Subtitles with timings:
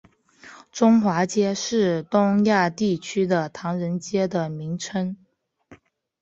[0.71, 5.15] 中华街是东亚地区的唐人街的名称。